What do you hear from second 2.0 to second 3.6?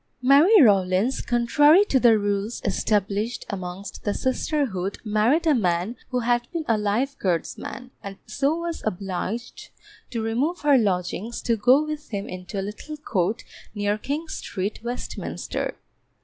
rules established